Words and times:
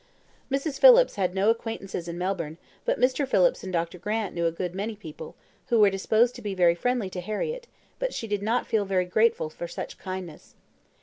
Mrs. 0.49 0.79
Phillips 0.79 1.13
had 1.13 1.35
no 1.35 1.51
acquaintances 1.51 2.07
in 2.07 2.17
Melbourne; 2.17 2.57
but 2.85 2.99
Mr. 2.99 3.27
Phillips 3.27 3.63
and 3.63 3.71
Dr. 3.71 3.99
Grant 3.99 4.33
knew 4.33 4.47
a 4.47 4.51
good 4.51 4.73
many 4.73 4.95
people, 4.95 5.35
who 5.67 5.79
were 5.79 5.91
disposed 5.91 6.33
to 6.33 6.41
be 6.41 6.55
very 6.55 6.73
friendly 6.73 7.11
to 7.11 7.21
Harriett, 7.21 7.67
but 7.99 8.11
she 8.11 8.25
did 8.27 8.41
not 8.41 8.65
feel 8.65 8.83
very 8.83 9.05
grateful 9.05 9.51
for 9.51 9.67
such 9.67 9.99
kindness. 9.99 10.55